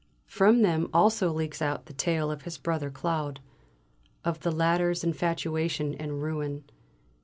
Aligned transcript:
From 0.25 0.63
them 0.63 0.89
also 0.95 1.31
leaks 1.31 1.61
out 1.61 1.85
the 1.85 1.93
tale 1.93 2.31
of 2.31 2.41
his 2.41 2.57
brother 2.57 2.89
Claude, 2.89 3.39
of 4.25 4.39
the 4.39 4.51
latter's 4.51 5.03
infatuation 5.03 5.93
and 5.93 6.23
ruin. 6.23 6.63